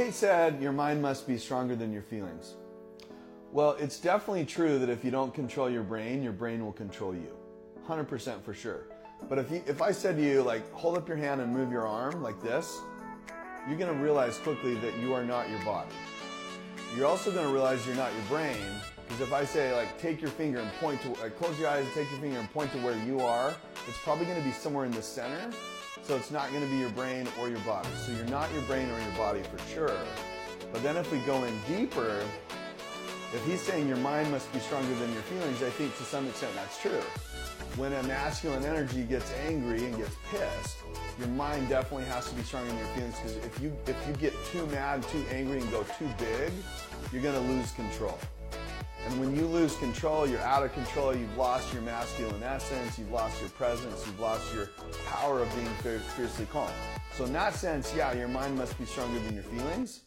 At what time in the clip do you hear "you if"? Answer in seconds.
9.50-9.82, 43.60-43.96